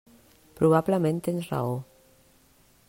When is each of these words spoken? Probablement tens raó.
Probablement 0.59 1.21
tens 1.29 1.49
raó. 1.51 1.77